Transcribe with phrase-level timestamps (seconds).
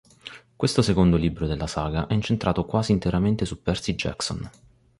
[0.55, 4.49] Questo secondo libro della saga è incentrato quasi interamente su Percy Jackson.